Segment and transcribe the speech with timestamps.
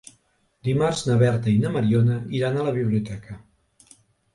[0.67, 3.43] Dimarts na Berta i na Mariona iran a la biblioteca.